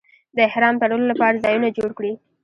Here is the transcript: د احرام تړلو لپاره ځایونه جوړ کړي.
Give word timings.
د 0.35 0.37
احرام 0.49 0.75
تړلو 0.81 1.05
لپاره 1.11 1.41
ځایونه 1.43 1.67
جوړ 1.77 1.89
کړي. 1.97 2.13